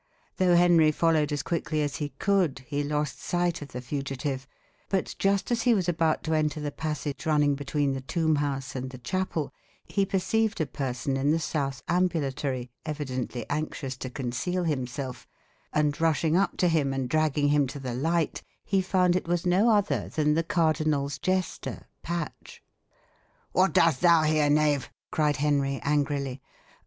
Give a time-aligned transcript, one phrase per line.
[0.37, 4.47] Though Henry followed as quickly as he could, he lost sight of the fugitive,
[4.89, 8.75] but just as he was about to enter the passage running between the tomb house
[8.75, 9.53] and the chapel,
[9.85, 15.27] he perceived a person in the south ambulatory evidently anxious to conceal himself,
[15.71, 19.45] and, rushing up to him and dragging him to the light he found it was
[19.45, 22.63] no other than the cardinal's jester, Patch.
[23.51, 26.41] "What does thou here, knave?" cried Henry angrily.